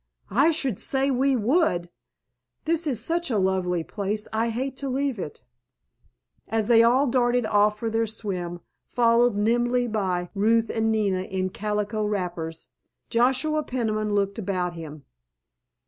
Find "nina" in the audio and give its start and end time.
10.91-11.21